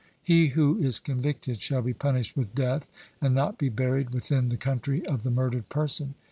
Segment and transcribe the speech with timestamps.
[0.23, 2.89] He who is convicted shall be punished with death,
[3.21, 6.15] and not be buried within the country of the murdered person.